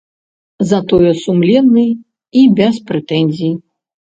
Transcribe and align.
Затое 0.69 1.11
сумленны 1.23 1.85
і 2.41 2.47
без 2.61 2.75
прэтэнзій. 2.89 3.53